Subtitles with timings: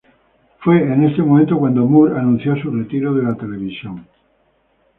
[0.61, 4.07] Fue en este momento cuando Moore anunció su retiro de la televisión.